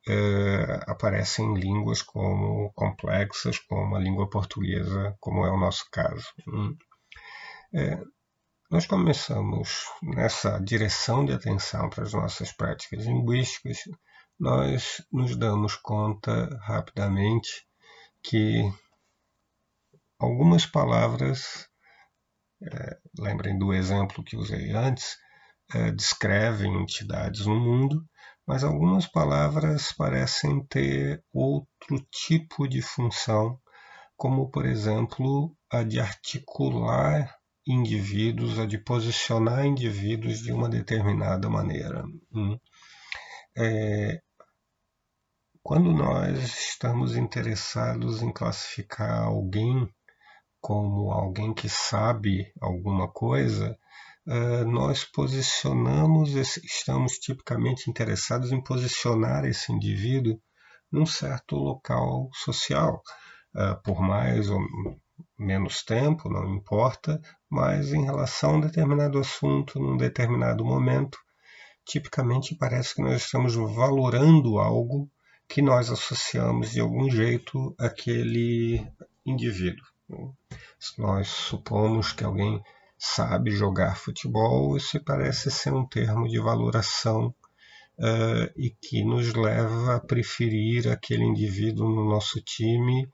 é, 0.07 0.81
aparecem 0.87 1.47
em 1.47 1.55
línguas 1.55 2.03
como 2.03 2.73
complexas, 2.75 3.59
como 3.59 3.97
a 3.97 3.99
língua 3.99 4.29
portuguesa, 4.29 5.17
como 5.21 5.47
é 5.47 5.51
o 5.51 5.57
nosso 5.57 5.87
caso. 5.91 6.27
Hum. 6.47 6.77
É, 7.73 7.99
nós 8.71 8.85
começamos 8.85 9.87
nessa 10.03 10.59
direção 10.59 11.25
de 11.25 11.33
atenção 11.33 11.89
para 11.89 12.05
as 12.05 12.13
nossas 12.13 12.53
práticas 12.53 13.07
linguísticas, 13.07 13.79
nós 14.39 15.03
nos 15.11 15.35
damos 15.37 15.75
conta 15.77 16.55
rapidamente 16.63 17.67
que 18.23 18.71
algumas 20.19 20.67
palavras, 20.67 21.67
é, 22.63 22.99
lembrem 23.19 23.59
do 23.59 23.73
exemplo 23.73 24.23
que 24.23 24.37
usei 24.37 24.71
antes, 24.73 25.17
é, 25.75 25.91
descrevem 25.91 26.75
entidades 26.75 27.47
no 27.47 27.59
mundo, 27.59 28.05
mas 28.47 28.65
algumas 28.65 29.07
palavras 29.07 29.93
parecem 29.93 30.63
ter 30.67 31.25
outro 31.33 32.07
tipo 32.11 32.69
de 32.69 32.83
função, 32.83 33.59
como, 34.15 34.51
por 34.51 34.67
exemplo, 34.67 35.57
a 35.71 35.83
de 35.83 36.01
articular 36.01 37.38
indivíduos, 37.69 38.59
a 38.59 38.67
de 38.67 38.79
posicionar 38.79 39.65
indivíduos 39.67 40.41
de 40.41 40.53
uma 40.53 40.69
determinada 40.69 41.49
maneira. 41.51 42.05
Hum. 42.33 42.59
É, 43.57 44.21
quando 45.63 45.93
nós 45.93 46.39
estamos 46.71 47.15
interessados 47.15 48.23
em 48.23 48.33
classificar 48.33 49.25
alguém 49.25 49.89
como 50.61 51.13
alguém 51.13 51.55
que 51.55 51.69
sabe 51.69 52.53
alguma 52.61 53.09
coisa, 53.09 53.79
uh, 54.27 54.65
nós 54.65 55.05
posicionamos, 55.05 56.35
estamos 56.35 57.19
tipicamente 57.19 57.89
interessados 57.89 58.51
em 58.53 58.63
posicionar 58.63 59.45
esse 59.45 59.73
indivíduo 59.73 60.41
num 60.91 61.07
certo 61.07 61.57
local 61.57 62.31
social, 62.33 63.03
uh, 63.55 63.81
por 63.83 64.01
mais 64.01 64.51
ou 64.51 64.61
menos 65.39 65.83
tempo, 65.83 66.29
não 66.29 66.55
importa, 66.55 67.21
mas 67.49 67.93
em 67.93 68.05
relação 68.05 68.51
a 68.51 68.57
um 68.57 68.61
determinado 68.61 69.19
assunto, 69.19 69.79
num 69.79 69.97
determinado 69.97 70.65
momento, 70.65 71.19
tipicamente 71.85 72.55
parece 72.55 72.95
que 72.95 73.03
nós 73.03 73.23
estamos 73.23 73.55
valorando 73.55 74.59
algo 74.59 75.11
que 75.49 75.63
nós 75.63 75.91
associamos 75.91 76.71
de 76.71 76.81
algum 76.81 77.11
jeito 77.11 77.75
àquele 77.79 78.87
indivíduo. 79.25 79.87
Se 80.79 81.01
nós 81.01 81.29
supomos 81.29 82.13
que 82.13 82.25
alguém 82.25 82.63
sabe 82.99 83.51
jogar 83.51 83.97
futebol, 83.97 84.77
isso 84.77 85.03
parece 85.05 85.51
ser 85.51 85.73
um 85.73 85.87
termo 85.87 86.29
de 86.29 86.39
valoração 86.39 87.35
uh, 87.99 88.53
e 88.57 88.71
que 88.71 89.05
nos 89.05 89.35
leva 89.35 89.97
a 89.97 90.01
preferir 90.01 90.89
aquele 90.89 91.25
indivíduo 91.25 91.89
no 91.89 92.09
nosso 92.09 92.41
time 92.43 93.09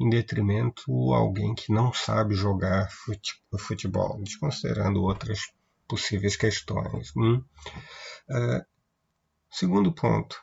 em 0.00 0.08
detrimento 0.08 0.92
alguém 1.12 1.54
que 1.54 1.72
não 1.72 1.92
sabe 1.92 2.34
jogar 2.34 2.88
futebol, 3.58 4.22
desconsiderando 4.22 5.02
outras 5.02 5.40
possíveis 5.88 6.36
questões. 6.36 7.12
Hum? 7.16 7.42
Uh, 8.30 8.64
segundo 9.50 9.92
ponto, 9.92 10.40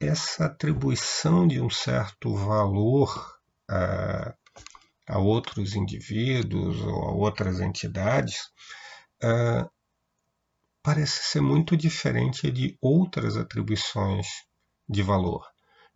essa 0.00 0.46
atribuição 0.46 1.46
de 1.46 1.60
um 1.60 1.70
certo 1.70 2.34
valor 2.34 3.38
a, 3.68 4.34
a 5.08 5.18
outros 5.18 5.74
indivíduos 5.74 6.80
ou 6.82 7.04
a 7.04 7.12
outras 7.12 7.60
entidades 7.60 8.50
uh, 9.22 9.70
parece 10.82 11.22
ser 11.24 11.40
muito 11.40 11.76
diferente 11.76 12.50
de 12.50 12.76
outras 12.80 13.36
atribuições 13.36 14.26
de 14.88 15.02
valor. 15.02 15.44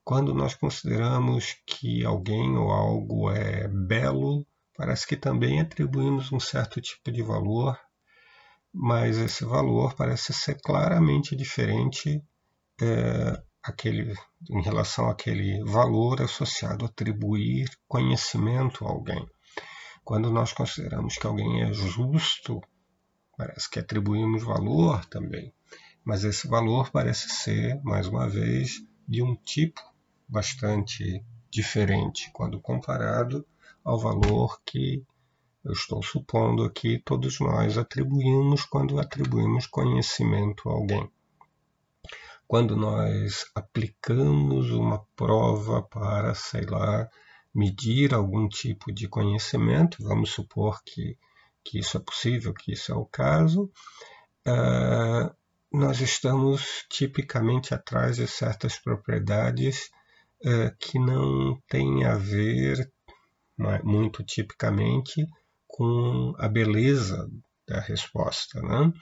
Quando 0.05 0.35
nós 0.35 0.55
consideramos 0.55 1.57
que 1.67 2.05
alguém 2.05 2.57
ou 2.57 2.71
algo 2.71 3.31
é 3.31 3.69
belo, 3.69 4.47
parece 4.77 5.07
que 5.07 5.17
também 5.17 5.61
atribuímos 5.61 6.33
um 6.33 6.41
certo 6.41 6.81
tipo 6.81 7.13
de 7.13 7.23
valor, 7.23 7.79
mas 8.73 9.19
esse 9.19 9.45
valor 9.45 9.95
parece 9.95 10.33
ser 10.33 10.59
claramente 10.61 11.37
diferente 11.37 12.23
é, 12.81 13.43
aquele, 13.63 14.15
em 14.51 14.63
relação 14.63 15.09
àquele 15.09 15.63
valor 15.65 16.23
associado 16.23 16.85
a 16.85 16.89
atribuir 16.89 17.69
conhecimento 17.87 18.87
a 18.87 18.91
alguém. 18.91 19.25
Quando 20.03 20.31
nós 20.31 20.53
consideramos 20.53 21.17
que 21.17 21.27
alguém 21.27 21.63
é 21.63 21.73
justo, 21.73 22.61
parece 23.37 23.69
que 23.71 23.79
atribuímos 23.79 24.43
valor 24.43 25.05
também, 25.07 25.53
mas 26.05 26.25
esse 26.25 26.49
valor 26.49 26.91
parece 26.91 27.29
ser, 27.29 27.81
mais 27.85 28.07
uma 28.07 28.29
vez, 28.29 28.81
de 29.07 29.23
um 29.23 29.37
tipo 29.37 29.90
bastante 30.31 31.25
diferente 31.51 32.31
quando 32.33 32.61
comparado 32.61 33.45
ao 33.85 33.99
valor 33.99 34.61
que 34.65 35.05
eu 35.65 35.73
estou 35.73 36.03
supondo 36.03 36.65
aqui 36.65 37.03
todos 37.05 37.39
nós 37.41 37.77
atribuímos 37.77 38.65
quando 38.65 38.99
atribuímos 38.99 39.67
conhecimento 39.67 40.71
a 40.71 40.73
alguém. 40.73 41.11
Quando 42.47 42.77
nós 42.77 43.45
aplicamos 43.55 44.71
uma 44.71 45.05
prova 45.15 45.83
para, 45.83 46.35
sei 46.35 46.63
lá, 46.63 47.09
medir 47.55 48.15
algum 48.15 48.49
tipo 48.49 48.93
de 48.93 49.07
conhecimento, 49.09 50.03
vamos 50.03 50.31
supor 50.31 50.83
que, 50.85 51.17
que 51.63 51.79
isso 51.79 51.97
é 51.97 52.01
possível, 52.01 52.55
que 52.55 52.73
isso 52.73 52.91
é 52.91 52.95
o 52.95 53.05
caso, 53.05 53.71
uh, 54.47 55.35
nós 55.73 56.01
estamos 56.01 56.85
tipicamente 56.89 57.73
atrás 57.75 58.17
de 58.17 58.27
certas 58.27 58.79
propriedades 58.79 59.91
uh, 60.45 60.77
que 60.79 60.99
não 60.99 61.61
têm 61.69 62.05
a 62.05 62.17
ver, 62.17 62.91
muito 63.85 64.25
tipicamente, 64.25 65.27
com 65.67 66.35
a 66.39 66.49
beleza 66.49 67.31
da 67.67 67.81
resposta. 67.81 68.61
Né? 68.61 68.93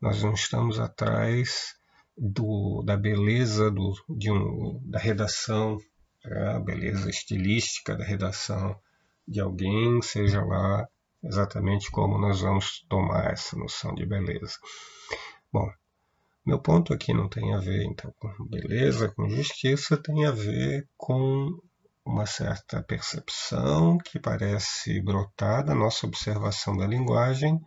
Nós 0.00 0.22
não 0.22 0.32
estamos 0.32 0.78
atrás 0.78 1.74
do, 2.16 2.82
da 2.84 2.96
beleza 2.96 3.70
do, 3.70 3.92
de 4.16 4.30
um, 4.30 4.80
da 4.84 4.98
redação, 4.98 5.78
né? 6.24 6.56
a 6.56 6.60
beleza 6.60 7.08
estilística 7.10 7.96
da 7.96 8.04
redação 8.04 8.78
de 9.26 9.40
alguém, 9.40 10.00
seja 10.02 10.44
lá 10.44 10.86
exatamente 11.22 11.90
como 11.90 12.18
nós 12.18 12.40
vamos 12.40 12.84
tomar 12.88 13.32
essa 13.32 13.56
noção 13.56 13.94
de 13.94 14.04
beleza. 14.04 14.58
Bom, 15.52 15.70
meu 16.44 16.60
ponto 16.60 16.92
aqui 16.92 17.12
não 17.14 17.28
tem 17.28 17.54
a 17.54 17.58
ver 17.58 17.84
então 17.84 18.12
com 18.18 18.44
beleza, 18.46 19.12
com 19.14 19.28
justiça, 19.28 19.96
tem 19.96 20.26
a 20.26 20.30
ver 20.30 20.88
com 20.96 21.50
uma 22.04 22.26
certa 22.26 22.82
percepção 22.82 23.98
que 23.98 24.18
parece 24.18 25.00
brotar 25.00 25.64
da 25.64 25.74
nossa 25.74 26.06
observação 26.06 26.76
da 26.76 26.86
linguagem 26.86 27.60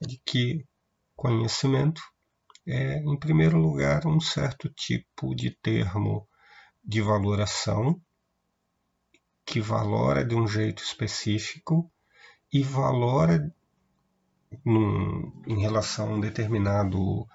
de 0.00 0.20
que 0.24 0.64
conhecimento 1.16 2.02
é, 2.66 2.98
em 2.98 3.18
primeiro 3.18 3.56
lugar, 3.56 4.06
um 4.06 4.20
certo 4.20 4.68
tipo 4.68 5.34
de 5.34 5.50
termo 5.50 6.28
de 6.84 7.00
valoração 7.00 7.98
que 9.44 9.58
valora 9.58 10.22
de 10.22 10.34
um 10.34 10.46
jeito 10.46 10.82
específico 10.82 11.90
e 12.52 12.62
valora 12.62 13.50
num, 14.64 15.32
em 15.46 15.60
relação 15.60 16.10
a 16.10 16.14
um 16.16 16.20
determinado 16.20 17.26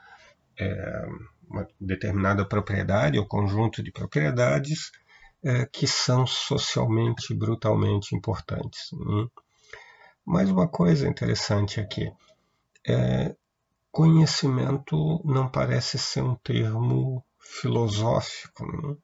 é, 0.58 1.06
uma 1.50 1.68
determinada 1.80 2.46
propriedade 2.46 3.18
ou 3.18 3.28
conjunto 3.28 3.84
de 3.84 3.92
propriedades 3.92 4.92
é, 5.44 5.66
que 5.66 5.88
são 5.88 6.26
socialmente 6.26 7.34
brutalmente 7.34 8.16
importantes. 8.16 8.92
Hum? 8.94 9.28
Mais 10.26 10.50
uma 10.50 10.68
coisa 10.68 11.08
interessante 11.08 11.80
aqui. 11.80 12.12
É, 12.88 13.36
Conhecimento 13.94 15.22
não 15.24 15.48
parece 15.48 16.00
ser 16.00 16.24
um 16.24 16.34
termo 16.38 17.24
filosófico, 17.40 18.66
né? 18.66 18.98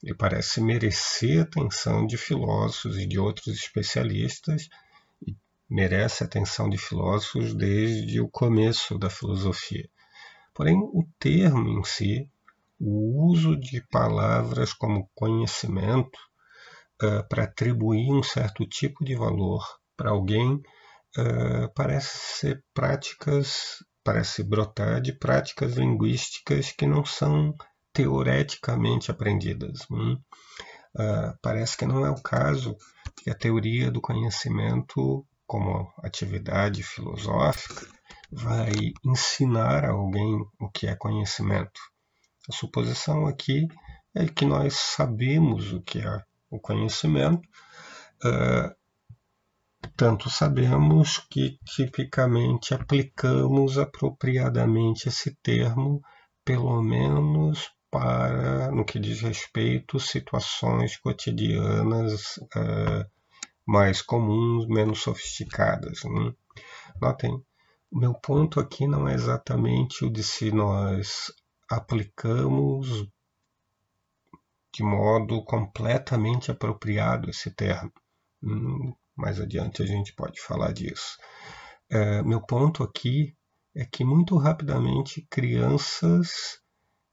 ele 0.00 0.14
parece 0.14 0.60
merecer 0.60 1.42
atenção 1.42 2.06
de 2.06 2.16
filósofos 2.16 2.96
e 2.98 3.04
de 3.04 3.18
outros 3.18 3.48
especialistas, 3.56 4.68
merece 5.68 6.22
atenção 6.22 6.70
de 6.70 6.78
filósofos 6.78 7.52
desde 7.52 8.20
o 8.20 8.28
começo 8.28 8.96
da 8.96 9.10
filosofia. 9.10 9.90
Porém, 10.58 10.76
o 10.76 11.04
termo 11.20 11.68
em 11.68 11.84
si, 11.84 12.28
o 12.80 13.28
uso 13.30 13.54
de 13.54 13.80
palavras 13.80 14.72
como 14.72 15.08
conhecimento 15.14 16.18
uh, 17.00 17.22
para 17.28 17.44
atribuir 17.44 18.10
um 18.10 18.24
certo 18.24 18.66
tipo 18.66 19.04
de 19.04 19.14
valor 19.14 19.64
para 19.96 20.10
alguém 20.10 20.54
uh, 20.54 21.72
parece 21.76 22.40
ser 22.40 22.64
práticas 22.74 23.84
parece 24.02 24.42
brotar 24.42 25.00
de 25.00 25.12
práticas 25.12 25.74
linguísticas 25.76 26.72
que 26.72 26.88
não 26.88 27.04
são 27.04 27.54
teoreticamente 27.92 29.12
aprendidas. 29.12 29.86
Hum? 29.88 30.18
Uh, 30.92 31.38
parece 31.40 31.76
que 31.76 31.86
não 31.86 32.04
é 32.04 32.10
o 32.10 32.20
caso 32.20 32.76
que 33.22 33.30
a 33.30 33.34
teoria 33.34 33.92
do 33.92 34.00
conhecimento, 34.00 35.24
como 35.46 35.88
atividade 36.02 36.82
filosófica, 36.82 37.97
vai 38.30 38.72
ensinar 39.04 39.84
a 39.84 39.90
alguém 39.90 40.44
o 40.60 40.68
que 40.70 40.86
é 40.86 40.94
conhecimento. 40.94 41.80
A 42.48 42.52
suposição 42.52 43.26
aqui 43.26 43.66
é 44.14 44.26
que 44.26 44.44
nós 44.44 44.74
sabemos 44.74 45.72
o 45.72 45.82
que 45.82 46.00
é 46.00 46.22
o 46.50 46.58
conhecimento, 46.58 47.46
uh, 48.24 48.74
tanto 49.96 50.30
sabemos 50.30 51.18
que 51.30 51.58
tipicamente 51.64 52.74
aplicamos 52.74 53.78
apropriadamente 53.78 55.08
esse 55.08 55.34
termo, 55.42 56.00
pelo 56.44 56.82
menos 56.82 57.70
para, 57.90 58.70
no 58.70 58.84
que 58.84 58.98
diz 58.98 59.20
respeito, 59.20 59.98
situações 59.98 60.96
cotidianas 60.96 62.38
uh, 62.38 63.04
mais 63.66 64.02
comuns, 64.02 64.66
menos 64.68 65.02
sofisticadas. 65.02 66.02
Né? 66.04 66.32
Notem, 67.00 67.42
meu 67.90 68.14
ponto 68.14 68.60
aqui 68.60 68.86
não 68.86 69.08
é 69.08 69.14
exatamente 69.14 70.04
o 70.04 70.10
de 70.10 70.22
se 70.22 70.50
nós 70.50 71.32
aplicamos 71.70 73.08
de 74.74 74.82
modo 74.82 75.42
completamente 75.44 76.50
apropriado 76.50 77.30
esse 77.30 77.50
termo. 77.50 77.92
Hum, 78.42 78.94
mais 79.16 79.40
adiante 79.40 79.82
a 79.82 79.86
gente 79.86 80.14
pode 80.14 80.40
falar 80.40 80.72
disso. 80.72 81.16
É, 81.90 82.22
meu 82.22 82.40
ponto 82.40 82.82
aqui 82.82 83.34
é 83.74 83.84
que 83.84 84.04
muito 84.04 84.36
rapidamente 84.36 85.26
crianças 85.30 86.60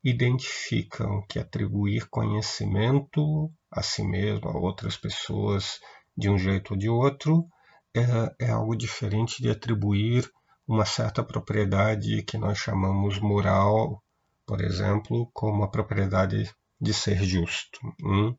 identificam 0.03 1.25
que 1.27 1.39
atribuir 1.39 2.07
conhecimento 2.09 3.51
a 3.71 3.81
si 3.81 4.03
mesmo, 4.03 4.49
a 4.49 4.57
outras 4.57 4.95
pessoas, 4.95 5.79
de 6.15 6.29
um 6.29 6.37
jeito 6.37 6.73
ou 6.73 6.77
de 6.77 6.87
outro, 6.87 7.47
é, 7.95 8.45
é 8.45 8.49
algo 8.51 8.75
diferente 8.75 9.41
de 9.41 9.49
atribuir 9.49 10.29
uma 10.67 10.85
certa 10.85 11.23
propriedade 11.23 12.23
que 12.23 12.37
nós 12.37 12.57
chamamos 12.57 13.19
moral, 13.19 14.03
por 14.45 14.61
exemplo, 14.61 15.29
como 15.33 15.63
a 15.63 15.67
propriedade 15.67 16.53
de 16.79 16.93
ser 16.93 17.23
justo. 17.23 17.79
Hum? 18.03 18.35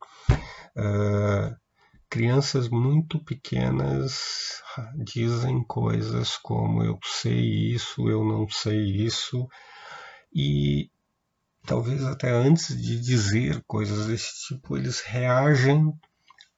Uh, 0.77 1.57
crianças 2.09 2.69
muito 2.69 3.23
pequenas 3.25 4.63
dizem 4.95 5.63
coisas 5.65 6.37
como 6.37 6.83
eu 6.83 6.99
sei 7.05 7.73
isso, 7.75 8.09
eu 8.09 8.25
não 8.25 8.49
sei 8.49 9.05
isso, 9.05 9.49
e 10.35 10.91
talvez 11.65 12.05
até 12.05 12.31
antes 12.31 12.77
de 12.81 13.01
dizer 13.01 13.63
coisas 13.67 14.07
desse 14.07 14.47
tipo, 14.47 14.77
eles 14.77 15.01
reagem 15.01 15.93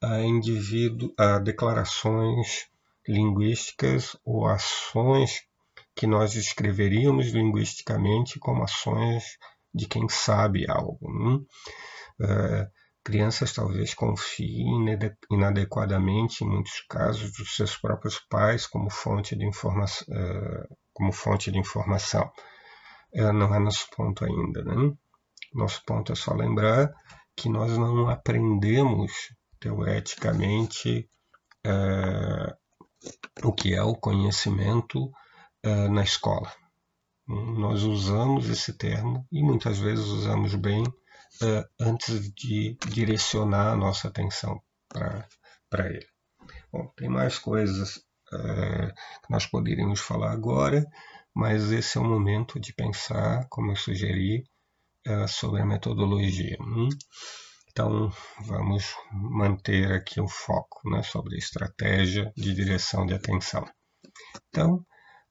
a, 0.00 0.20
indivíduo, 0.20 1.12
a 1.16 1.38
declarações 1.38 2.66
linguísticas 3.06 4.16
ou 4.24 4.46
ações 4.46 5.47
que 5.98 6.06
nós 6.06 6.36
escreveríamos 6.36 7.32
linguisticamente 7.32 8.38
como 8.38 8.62
ações 8.62 9.36
de 9.74 9.84
quem 9.88 10.08
sabe 10.08 10.64
algo. 10.70 11.12
Né? 11.12 11.34
Uh, 12.24 12.70
crianças 13.02 13.52
talvez 13.52 13.94
confiem 13.94 14.96
inadequadamente, 15.28 16.44
em 16.44 16.48
muitos 16.48 16.84
casos, 16.88 17.32
dos 17.32 17.56
seus 17.56 17.76
próprios 17.76 18.20
pais 18.30 18.64
como 18.64 18.88
fonte 18.88 19.34
de, 19.34 19.44
informa 19.44 19.86
uh, 19.86 20.76
como 20.92 21.10
fonte 21.10 21.50
de 21.50 21.58
informação. 21.58 22.30
Uh, 23.12 23.32
não 23.32 23.52
é 23.52 23.58
nosso 23.58 23.88
ponto 23.96 24.24
ainda. 24.24 24.62
Né? 24.62 24.92
Nosso 25.52 25.82
ponto 25.84 26.12
é 26.12 26.14
só 26.14 26.32
lembrar 26.32 26.94
que 27.36 27.48
nós 27.48 27.76
não 27.76 28.08
aprendemos 28.08 29.10
teoreticamente 29.58 31.08
o 33.42 33.52
que 33.52 33.74
é 33.74 33.82
o 33.82 33.96
conhecimento 33.96 35.10
na 35.64 36.02
escola. 36.02 36.52
Nós 37.28 37.82
usamos 37.82 38.48
esse 38.48 38.72
termo 38.72 39.26
e 39.30 39.42
muitas 39.42 39.78
vezes 39.78 40.06
usamos 40.06 40.54
bem 40.54 40.82
uh, 40.82 41.64
antes 41.78 42.32
de 42.32 42.76
direcionar 42.86 43.72
a 43.72 43.76
nossa 43.76 44.08
atenção 44.08 44.60
para 45.68 45.86
ele. 45.86 46.06
Bom, 46.72 46.90
tem 46.96 47.08
mais 47.08 47.38
coisas 47.38 47.96
uh, 48.32 48.88
que 49.22 49.30
nós 49.30 49.46
poderíamos 49.46 50.00
falar 50.00 50.32
agora, 50.32 50.86
mas 51.34 51.70
esse 51.70 51.98
é 51.98 52.00
o 52.00 52.04
momento 52.04 52.58
de 52.58 52.72
pensar, 52.72 53.46
como 53.50 53.72
eu 53.72 53.76
sugeri, 53.76 54.44
uh, 55.06 55.28
sobre 55.28 55.60
a 55.60 55.66
metodologia. 55.66 56.56
Hum? 56.60 56.88
Então, 57.70 58.10
vamos 58.40 58.94
manter 59.12 59.92
aqui 59.92 60.20
o 60.20 60.26
foco 60.26 60.88
né, 60.90 61.02
sobre 61.02 61.36
estratégia 61.36 62.32
de 62.36 62.54
direção 62.54 63.06
de 63.06 63.14
atenção. 63.14 63.64
Então, 64.48 64.84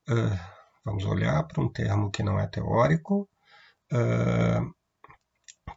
uh, 0.10 0.40
vamos 0.86 1.06
olhar 1.06 1.44
para 1.44 1.62
um 1.62 1.70
termo 1.70 2.12
que 2.12 2.24
não 2.24 2.40
é 2.40 2.48
teórico, 2.48 3.30
uh, 3.94 4.76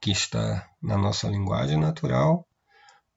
que 0.01 0.11
está 0.11 0.69
na 0.83 0.97
nossa 0.97 1.29
linguagem 1.29 1.79
natural 1.79 2.47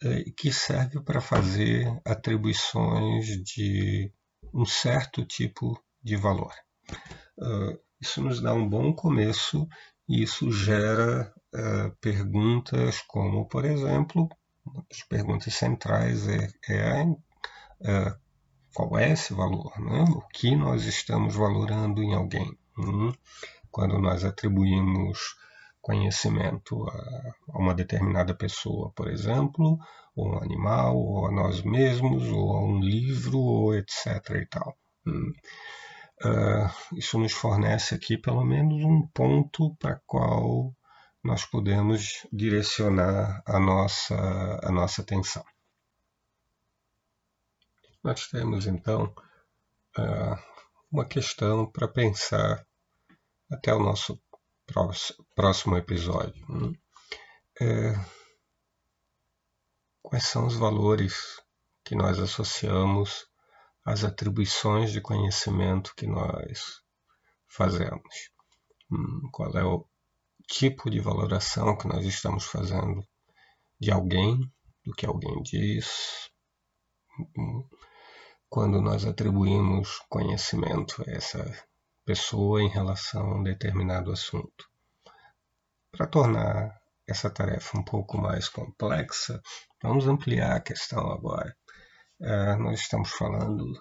eh, 0.04 0.24
e 0.28 0.32
que 0.32 0.52
serve 0.52 1.00
para 1.02 1.22
fazer 1.22 1.88
atribuições 2.06 3.26
de 3.44 4.12
um 4.54 4.66
certo 4.66 5.26
tipo 5.26 5.82
de 6.04 6.18
valor. 6.18 6.54
Uh, 7.38 7.80
isso 8.02 8.22
nos 8.22 8.42
dá 8.42 8.54
um 8.54 8.68
bom 8.68 8.94
começo 8.94 9.68
e 10.08 10.22
isso 10.24 10.52
gera 10.52 11.34
uh, 11.56 11.96
perguntas 12.02 13.02
como, 13.08 13.48
por 13.48 13.64
exemplo, 13.64 14.28
as 14.92 15.02
perguntas 15.04 15.54
centrais 15.54 16.28
é, 16.28 16.50
é 16.70 17.04
uh, 17.04 18.20
qual 18.74 18.98
é 18.98 19.12
esse 19.12 19.34
valor? 19.34 19.80
Né? 19.80 20.04
O 20.10 20.22
que 20.30 20.56
nós 20.56 20.86
estamos 20.86 21.36
valorando 21.36 22.02
em 22.02 22.14
alguém? 22.14 22.58
Hum? 22.78 23.12
Quando 23.72 24.00
nós 24.00 24.24
atribuímos 24.24 25.36
conhecimento 25.82 26.88
a, 26.90 27.34
uma 27.60 27.74
determinada 27.74 28.34
pessoa, 28.34 28.92
por 28.96 29.10
exemplo, 29.10 29.78
ou 30.16 30.34
um 30.34 30.38
animal, 30.42 30.98
ou 30.98 31.28
a 31.28 31.32
nós 31.32 31.62
mesmos, 31.62 32.24
ou 32.30 32.56
a 32.56 32.64
um 32.64 32.80
livro, 32.80 33.38
ou 33.40 33.76
etc. 33.76 34.08
e 34.42 34.46
tal. 34.48 34.78
Hum. 35.06 35.34
Uh, 36.24 36.98
isso 36.98 37.20
nos 37.20 37.34
fornece 37.34 37.94
aqui 37.94 38.18
pelo 38.18 38.46
menos 38.46 38.82
um 38.84 39.06
ponto 39.14 39.76
para 39.76 40.00
qual 40.06 40.74
nós 41.24 41.46
podemos 41.46 42.26
direcionar 42.32 43.42
a 43.46 43.60
nossa, 43.60 44.16
a 44.64 44.72
nossa 44.72 45.02
atenção. 45.02 45.44
Nós 48.04 48.28
temos 48.28 48.68
então 48.68 49.06
uh, 49.98 50.38
uma 50.92 51.06
questão 51.06 51.66
para 51.72 51.88
pensar 51.88 52.68
até 53.50 53.74
o 53.74 53.80
nosso 53.80 54.22
próximo 55.34 55.78
episódio. 55.78 56.46
Né? 56.50 56.74
É, 57.62 57.94
quais 60.02 60.26
são 60.26 60.46
os 60.46 60.56
valores 60.56 61.42
que 61.86 61.96
nós 61.96 62.20
associamos 62.20 63.26
às 63.86 64.04
atribuições 64.04 64.92
de 64.92 65.00
conhecimento 65.00 65.96
que 65.96 66.06
nós 66.06 66.82
fazemos? 67.48 68.30
Hum, 68.92 69.30
qual 69.32 69.52
é 69.58 69.64
o 69.64 69.88
tipo 70.48 70.90
de 70.90 71.00
valoração 71.00 71.78
que 71.78 71.88
nós 71.88 72.06
estamos 72.06 72.44
fazendo 72.44 73.08
de 73.80 73.92
alguém, 73.92 74.40
do 74.86 74.92
que 74.92 75.06
alguém 75.06 75.42
diz? 75.42 76.30
Quando 78.54 78.80
nós 78.80 79.04
atribuímos 79.04 79.98
conhecimento 80.08 81.04
a 81.08 81.12
essa 81.12 81.44
pessoa 82.06 82.62
em 82.62 82.70
relação 82.70 83.26
a 83.32 83.36
um 83.40 83.42
determinado 83.42 84.12
assunto. 84.12 84.70
Para 85.92 86.06
tornar 86.06 86.80
essa 87.08 87.32
tarefa 87.32 87.80
um 87.80 87.84
pouco 87.84 88.16
mais 88.16 88.48
complexa, 88.48 89.42
vamos 89.82 90.08
ampliar 90.08 90.58
a 90.58 90.62
questão 90.62 91.12
agora. 91.12 91.58
É, 92.22 92.56
nós 92.58 92.82
estamos 92.82 93.10
falando 93.10 93.74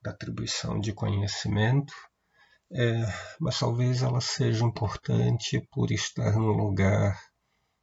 da 0.00 0.12
atribuição 0.12 0.78
de 0.78 0.92
conhecimento, 0.92 1.92
é, 2.70 3.02
mas 3.40 3.58
talvez 3.58 4.04
ela 4.04 4.20
seja 4.20 4.64
importante 4.64 5.66
por 5.72 5.90
estar 5.90 6.30
num 6.36 6.52
lugar, 6.52 7.20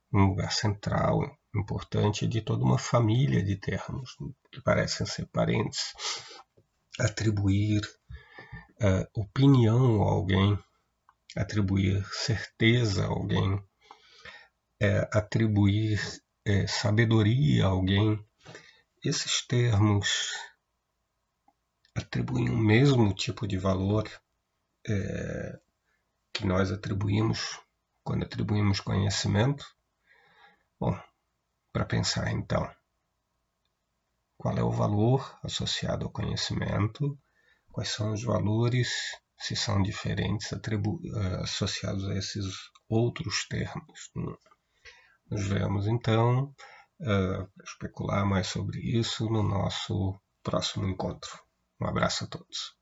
num 0.10 0.28
lugar 0.28 0.54
central, 0.54 1.20
importante 1.56 2.28
de 2.28 2.42
toda 2.42 2.64
uma 2.64 2.78
família 2.78 3.44
de 3.44 3.56
termos 3.56 4.16
que 4.52 4.62
parecem 4.62 5.06
ser 5.06 5.26
parentes. 5.28 5.94
Atribuir 7.00 7.82
uh, 8.82 9.22
opinião 9.22 10.04
a 10.04 10.12
alguém, 10.12 10.58
atribuir 11.36 12.06
certeza 12.12 13.06
a 13.06 13.08
alguém, 13.08 13.54
uh, 13.56 15.08
atribuir 15.12 16.00
uh, 16.48 16.68
sabedoria 16.68 17.66
a 17.66 17.70
alguém. 17.70 18.24
Esses 19.04 19.46
termos 19.46 20.32
atribuem 21.96 22.50
o 22.50 22.58
mesmo 22.58 23.14
tipo 23.14 23.48
de 23.48 23.58
valor 23.58 24.10
que 26.34 26.46
nós 26.46 26.72
atribuímos 26.72 27.60
quando 28.04 28.24
atribuímos 28.24 28.80
conhecimento? 28.80 29.66
Bom, 30.80 31.00
para 31.74 31.86
pensar 31.86 32.32
então, 32.32 32.70
qual 34.38 34.58
é 34.58 34.64
o 34.64 34.72
valor 34.72 35.38
associado 35.44 36.06
ao 36.06 36.12
conhecimento 36.12 37.20
quais 37.74 37.90
são 37.90 38.14
os 38.14 38.24
valores, 38.24 38.90
se 39.38 39.56
são 39.56 39.82
diferentes, 39.82 40.54
eh, 40.54 41.36
associados 41.42 42.08
a 42.08 42.16
esses 42.16 42.46
outros 42.88 43.48
termos. 43.50 44.12
Né? 44.16 44.34
Nos 45.32 45.48
vemos 45.48 45.88
então 45.88 46.54
uh, 47.02 47.64
especular 47.64 48.26
mais 48.26 48.48
sobre 48.48 48.80
isso 48.80 49.26
no 49.26 49.42
nosso 49.42 50.16
próximo 50.44 50.88
encontro. 50.88 51.32
Um 51.82 51.88
abraço 51.88 52.26
a 52.26 52.28
todos. 52.28 52.76